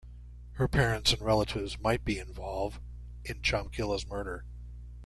[0.53, 2.79] Her parents and relatives might be involve
[3.23, 4.45] in Chamkila's murder.